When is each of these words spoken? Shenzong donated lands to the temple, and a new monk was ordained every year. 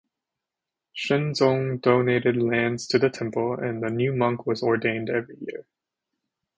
Shenzong 0.97 1.79
donated 1.79 2.35
lands 2.35 2.87
to 2.87 2.97
the 2.97 3.11
temple, 3.11 3.53
and 3.59 3.83
a 3.83 3.89
new 3.91 4.13
monk 4.15 4.47
was 4.47 4.63
ordained 4.63 5.11
every 5.11 5.37
year. 5.41 5.63